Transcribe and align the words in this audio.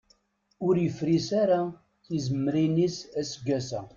Ur 0.67 0.75
yefris 0.83 1.27
ara 1.41 1.61
tizemmrin-is 2.03 2.97
aseggas-a. 3.19 3.81